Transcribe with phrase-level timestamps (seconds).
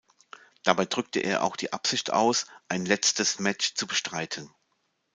[0.63, 4.49] Dabei drückte er auch die Absicht aus, ein letztes Match zu bestreiten.